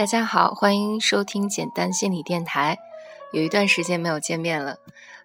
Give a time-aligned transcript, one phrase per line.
[0.00, 2.78] 大家好，欢迎收听简单心理电台。
[3.34, 4.78] 有一段时间没有见面了，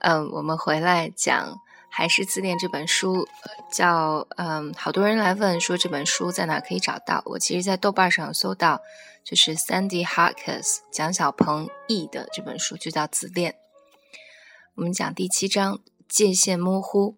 [0.00, 3.28] 嗯，我们回来讲还是自恋这本书，
[3.70, 7.22] 叫嗯，好多人来问说这本书在哪可以找到？
[7.26, 8.80] 我其实，在豆瓣上有搜到，
[9.22, 13.52] 就是 Sandy Harkus 蒋小鹏译的这本书，就叫《自恋》。
[14.74, 17.14] 我们讲第七章，界限模糊。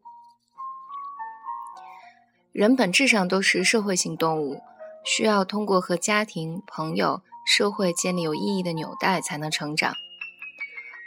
[2.53, 4.61] 人本质上都是社会性动物，
[5.03, 9.95] 需要通过和家庭、朋友、社会建立有意义的纽带才能成长。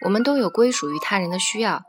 [0.04, 1.84] 我们都有归属于他人的需要，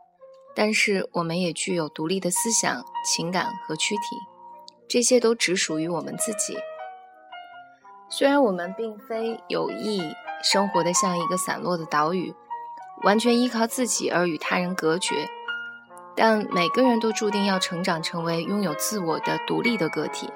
[0.55, 4.02] 但是我们也具有独立的思想、情感和躯体，
[4.87, 6.59] 这些都只属于我们自己。
[8.11, 10.02] 虽然我们并非有意
[10.42, 12.34] 生活的像一个散落的岛屿，
[13.05, 15.27] 完全依靠自己而与他人隔绝。
[16.14, 20.28] 但每个人都注定要成长成为拥有自我的独立的个体，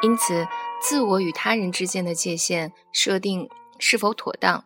[0.00, 0.46] 因此，
[0.80, 4.64] 自我与他人之间的界限设定是否妥当，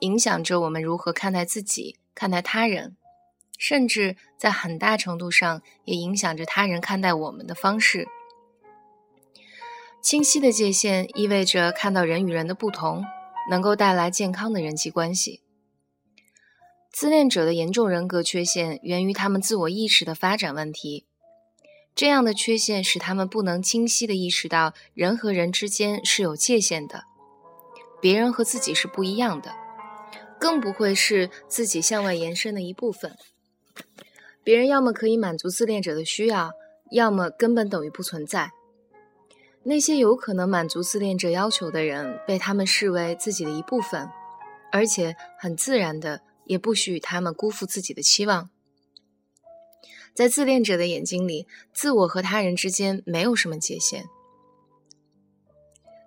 [0.00, 2.96] 影响着我们如何看待自己、看待他人，
[3.58, 8.06] 甚至在很大程度上也影响着他人看待我们的方式。
[10.02, 13.04] 清晰的界限意味着看到人与人的不同，
[13.50, 15.42] 能够带来健康的人际关系。
[16.90, 21.06] 自恋者的严重人格缺陷源于他们自我意识的发展问题。
[21.94, 27.04] 这样的缺陷使他们不能清晰地意识到人和人之间是有界限的，
[28.00, 29.54] 别人和自己是不一样的，
[30.38, 33.16] 更不会是自己向外延伸的一部分。
[34.42, 36.52] 别人要么可以满足自恋者的需要，
[36.90, 38.50] 要么根本等于不存在。
[39.64, 44.08] 那些有可能满足自恋者要求的人，被他们视为自己的一部分，
[44.72, 46.22] 而且很自然的。
[46.46, 48.50] 也不许他们辜负自己的期望。
[50.14, 54.04] 在自恋者的眼睛里，自我和他人之间没有什么界限。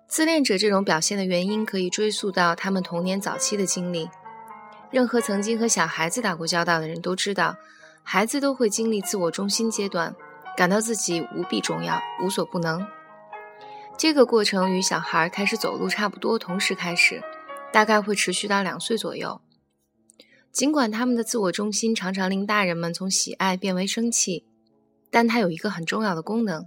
[0.06, 4.08] 自恋者这种表现的原因可以追溯到他们童年早期的经历。
[4.92, 7.56] 任何曾经和小孩子打过交道的人都知道，
[8.04, 10.14] 孩子都会经历自我中心阶段，
[10.56, 12.86] 感到自己无比重要、无所不能。
[13.98, 17.20] 这个过程与小孩开始走路差不多，同时开始，
[17.72, 19.40] 大概会持续到两岁左右。
[20.54, 24.46] 尽管他们的自我中心常常令大人们从喜爱变为生气，
[25.10, 26.64] 但它有一个很重要的功能。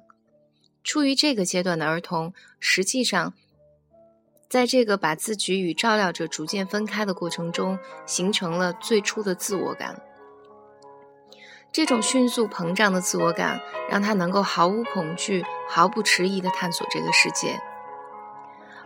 [0.84, 3.34] 处于这个阶段的儿童，实际上
[4.50, 10.02] 在这个把自己与照料者逐渐分开的过程中，形成了最初的自我感。
[11.72, 17.58] 这种迅速膨胀的自我感，让他能够毫无恐惧、毫不迟疑地探索这个世界。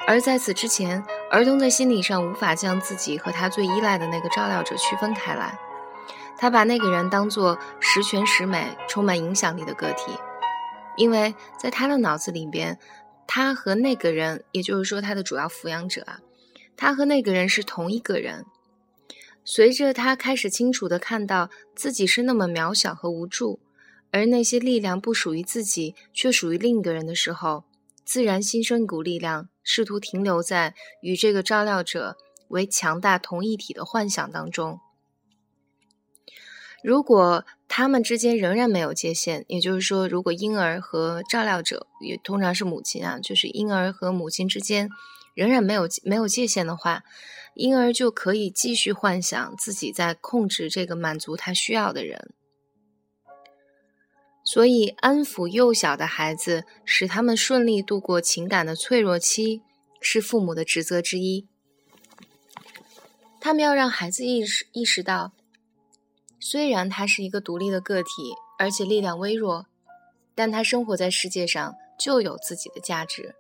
[0.08, 5.58] 而在此之前，儿童在心理上无法将自己和他最依赖的那个照料者区分开来。
[6.38, 10.12] 他把那个人当作十全十美、充满影响力的个体，
[10.98, 12.78] 因为在他的脑子里边，
[13.28, 16.20] 他和那个人，也就是说他的主要抚养者啊，
[16.76, 18.46] 他和那个人是同一个人。
[19.46, 23.60] 随着他开始清楚地看到自己是那么渺小和无助，
[24.12, 27.64] 而那些力量不属于自己，却属于另一个人的时候，
[28.12, 29.48] 自然新生一股力量。
[29.64, 32.18] 试图停留在与这个照料者
[32.50, 34.80] 为强大同一体的幻想当中。
[36.84, 44.90] 如果他们之间仍然没有界限，也就是说，如果婴儿和照料者也通常是母亲啊，就是婴儿和母亲之间
[45.34, 47.04] 仍然没有没有界限的话，
[47.54, 52.34] 婴儿就可以继续幻想自己在控制这个满足他需要的人。
[54.54, 59.62] 所以，安抚幼小的孩子，使他们顺利度过情感的脆弱期，
[60.02, 61.48] 是父母的职责之一。
[63.40, 65.32] 他们要让孩子意识意识到，
[66.38, 68.10] 虽然他是一个独立的个体，
[68.60, 69.68] 而且力量微弱，
[70.36, 73.34] 但他生活在世界上就有自己的价值。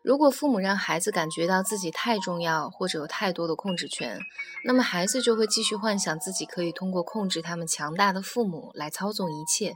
[0.00, 4.20] 如果父母让孩子感觉到自己太重要，或者有太多的控制权，
[4.64, 9.74] 那么孩子就会继续幻想自己可以通过控制他们强大的父母来操纵一切。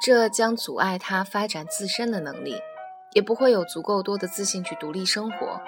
[0.00, 2.56] 这将阻碍他发展自身的能力，
[3.12, 5.60] 也不会有足够多的自信去独立生活。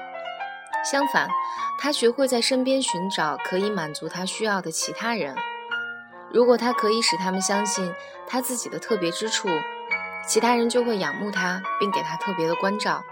[0.85, 1.29] 相反，
[1.79, 5.35] 他学会在身边寻找可以满足他需要的其他人。
[6.33, 7.93] 如果他可以使他们相信
[8.27, 9.49] 他自己的特别之处，
[10.27, 13.03] 其他人就会仰慕他，并给他特别的关照。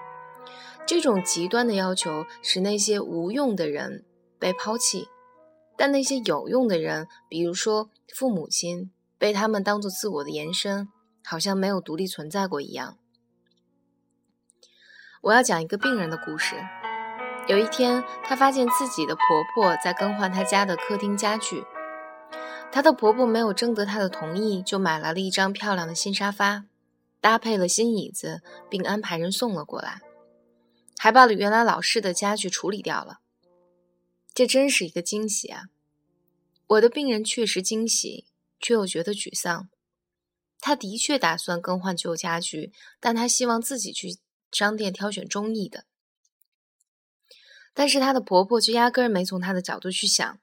[0.86, 4.04] 这种极端的要求使那些无用的人
[4.38, 5.08] 被抛弃，
[5.76, 10.88] 但那些有用的人，比如说父母亲，被他们当作自我的延伸。
[11.26, 12.99] 好像没有独立存在过一样。
[15.23, 16.55] 我要讲一个病人的故事。
[17.49, 21.64] 有一天，她发现自己的婆婆在更换她家的客厅家具。
[22.70, 26.67] 她的婆婆没有征得她的同意，就买来了一张漂亮的新沙发，
[27.20, 30.00] 搭配了新椅子，并安排人送了过来。
[30.99, 33.19] 还把原来老式的家具处理掉了。
[34.32, 35.64] 这真是一个惊喜啊！
[36.67, 38.26] 我的病人确实惊喜，
[38.58, 39.69] 却又觉得沮丧。
[40.66, 44.18] 他的确打算更换旧家具，但他希望自己去
[44.50, 45.84] 商店挑选中意的。
[47.72, 50.40] 但是她的婆婆却压根儿没从她的角度去想。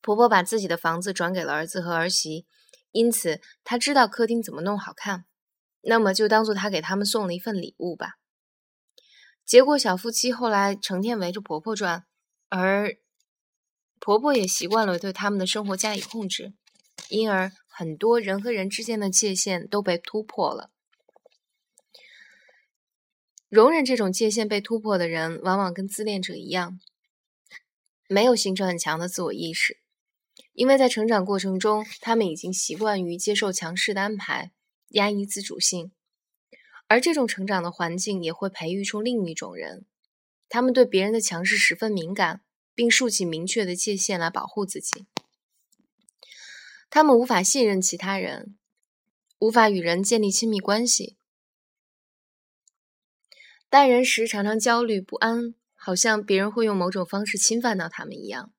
[0.00, 2.46] 婆婆把自己的房子转给了儿子和儿媳，
[2.92, 5.26] 因此她知道客厅怎么弄好看。
[5.82, 8.12] 那么就当做她给他们送了一份礼物吧。
[9.44, 12.06] 结果小夫妻后来成天围着婆婆转。
[12.48, 12.96] 而
[14.00, 16.54] 婆婆也习惯了对他们的生活加以控制，
[17.10, 20.70] 因而很多人和人之间的界限都被突破了。
[23.48, 26.78] 容忍这种界限被突破的人，往往跟自恋者一样，
[28.08, 29.78] 没有形成很强的自我意识，
[30.52, 34.52] 因为在成长过程中，他们已经习惯于接受强势的安排，
[34.90, 35.90] 压抑自主性，
[36.86, 39.84] 而这种成长的环境也会培育出另一种人。
[40.48, 42.42] 他们对别人的强势十分敏感，
[42.76, 45.06] 并竖起明确的界限来保护自己。
[46.94, 48.58] 他们无法信任其他人，
[49.38, 51.16] 无法与人建立亲密关系。
[53.70, 58.52] 待人时常常焦虑不安，好像别人会用某种方式侵犯到他们一样。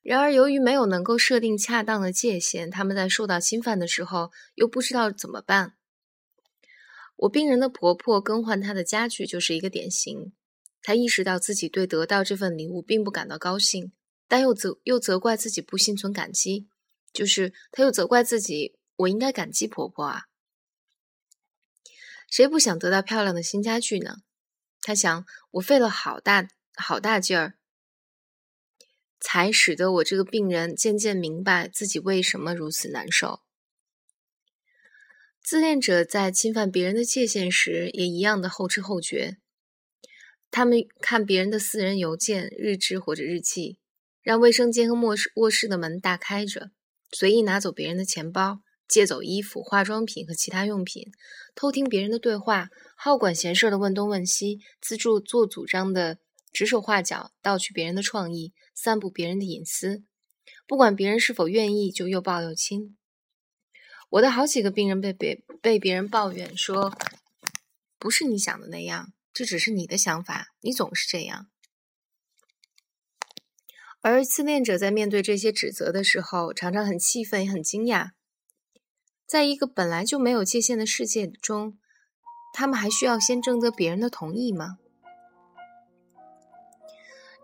[0.00, 5.74] 然而，由于没有能够设定恰当的界限，他们在受到侵犯的时候又不知道怎么办。
[7.16, 10.32] 我病人的婆婆更换她的家具就是一个典型。
[10.82, 13.90] 她意识到自己对得到这份礼物并不感到高兴，
[14.28, 16.68] 但又责又责怪自己不心存感激，
[17.12, 20.22] 就是他又责怪自己，我应该感激婆婆啊。
[22.30, 24.16] 谁不想得到漂亮的新家具呢？
[24.82, 27.54] 他想，我费了好大好大劲儿，
[29.18, 33.42] 才使得我这个病人渐渐明白自己为什么如此难受。
[35.42, 39.38] 自恋者在侵犯别人的界限时，也一样的后知后觉。
[40.50, 43.78] 他们看别人的私人邮件、日志或者日记，
[44.22, 46.70] 让卫生间和卧室卧室的门大开着，
[47.10, 51.10] 随意拿走别人的钱包，借走衣服、化妆品和其他用品，
[51.54, 56.18] 偷听别人的对话，好管闲事的问东问西，自助做主张的
[56.52, 60.02] 指手画脚，盗取别人的创意，散布别人的隐私，
[60.66, 62.96] 不管别人是否愿意，就又抱又亲。
[64.10, 66.96] 我的好几个病人被别被别人抱怨说，
[67.98, 69.12] 不是你想的那样。
[69.34, 71.48] 这只是你的想法，你总是这样。
[74.00, 78.10] 而自恋者在面对这些指责的时候，常常很气愤，也很惊讶。
[79.26, 81.76] 在一个本来就没有界限的世界中，
[82.54, 84.78] 他们还需要先征得别人的同意吗？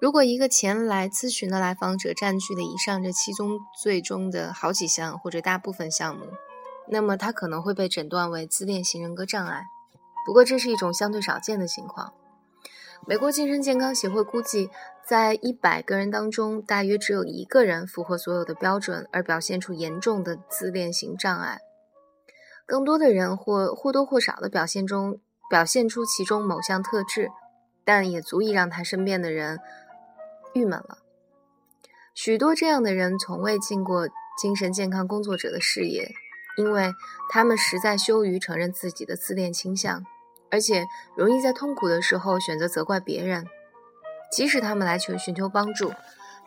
[0.00, 6.26] 如果一个前来咨询的来访者占据了以上这七宗罪中的好几项或者大部分项目，
[6.88, 9.64] 那么他可能会被诊断为自恋型人格障碍。
[10.26, 12.14] 不过，这是一种相对少见的情况。
[13.06, 14.70] 美国精神健康协会估计，
[15.06, 21.58] 在一百个人当中，大约只有一个人符合所有的标准，而表现出严重的自恋型障碍。
[22.66, 25.20] 更多的人或或多或少的表现中
[25.50, 27.30] 表现出其中某项特质，
[27.84, 29.60] 但也足以让他身边的人
[30.54, 30.98] 郁闷了。
[32.14, 34.08] 许多这样的人从未进过
[34.40, 36.10] 精神健康工作者的视野，
[36.56, 36.94] 因为
[37.28, 40.02] 他们实在羞于承认自己的自恋倾向。
[40.50, 43.44] 而且容易在痛苦的时候选择责怪别人，
[44.34, 45.92] 即使他们来求寻求帮助，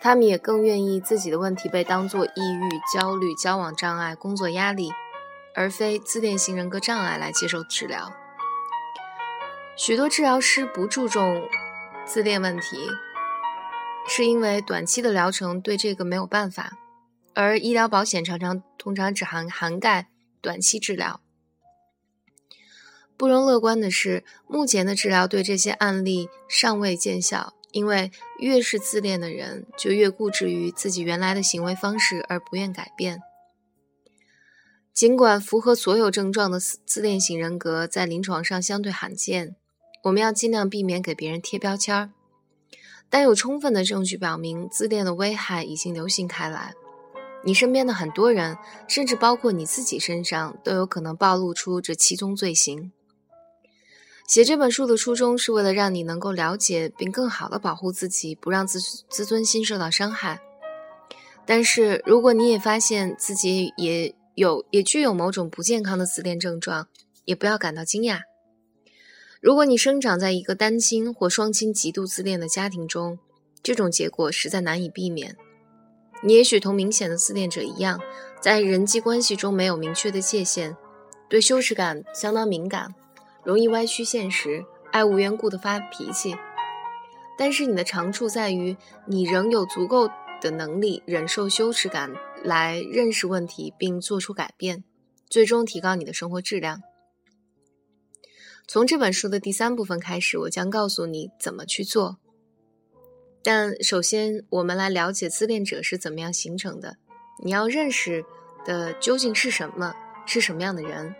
[0.02, 4.92] 他们也更愿意自己的问题被当作抑郁、焦虑、交往障碍、工作压力，
[5.56, 8.12] 而非自恋型人格障碍来接受治疗。
[9.78, 11.48] 许多治疗师不注重
[12.06, 12.90] 自恋问题，
[14.06, 16.74] 是因为短期的疗程对这个没有办法，
[17.34, 20.08] 而医疗保险常常通常只涵涵盖
[20.42, 21.22] 短期治疗。
[23.16, 33.22] 不容乐观的是，目前的治疗对这些案例尚未见效，因为越是自恋的人，就越固执于自己原来的行为方式而不愿改变。
[34.94, 39.56] 尽管符合所有症状的自恋型人格在临床上相对罕见，
[40.06, 42.10] 我们要尽量避免给别人贴标签儿。
[43.10, 46.74] 但有充分的证据表明，自恋的危害已经流行开来。
[47.44, 48.58] 你身边的很多人，
[48.88, 52.92] 甚至包括你自己身上，都有可能暴露出这七宗罪行。
[54.28, 58.78] 写这本书的初衷是为了让你能够了解并更好的保护自己，不让自
[59.10, 60.42] 自尊心受到伤害。
[61.46, 66.90] 但是，如果你也发现自己也有也具有某种不健康的自恋症状，
[67.24, 68.20] 也不要感到惊讶。
[69.40, 73.18] 如果你生长在一个单亲或双亲极度自恋的家庭中，
[73.64, 75.38] 这种结果实在难以避免。
[76.22, 78.02] 你也许同明显的自恋者一样，
[78.42, 80.76] 在人际关系中没有明确的界限，
[81.30, 82.94] 对羞耻感相当敏感。
[83.48, 86.36] 容易歪曲现实，爱无缘故的发脾气。
[87.38, 88.76] 但是你的长处在于，
[89.06, 90.10] 你仍有足够
[90.42, 92.12] 的能力忍受羞耻感，
[92.44, 94.84] 来认识问题并做出改变，
[95.30, 96.82] 最终提高你的生活质量。
[98.68, 102.18] 从这本书的第三部分开始，我将告诉你怎么去做。
[103.42, 106.98] 但首先，我们来了解自恋者是怎么样形成的。
[107.42, 108.26] 你要认识
[108.66, 109.96] 的究竟是什么？
[110.26, 111.16] 是什么样的人？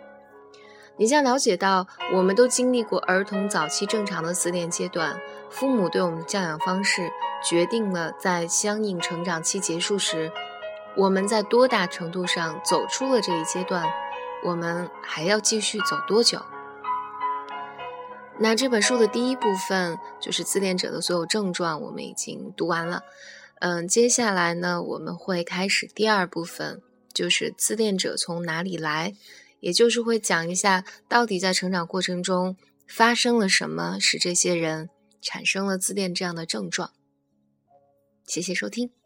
[0.98, 7.08] 你将了解到，我们都经历过儿童早期正常的自恋阶段，父母对我们的教养方式
[7.48, 10.32] 决定了在相应成长期结束时，
[10.96, 13.86] 我们在多大程度上走出了这一阶段，
[14.44, 16.42] 我们还要继续走多久？
[18.40, 23.04] 那这本书的第一部分就是自恋者的所有症状，我们已经读完了。
[23.60, 26.82] 嗯，接下来呢，我们会开始第二部分，
[27.14, 29.14] 就是自恋者从哪里来，
[29.60, 36.92] 也就是会讲一下到底在成长过程中发生了什么，使这些人产生了自恋这样的症状。
[38.26, 38.97] 谢谢收听。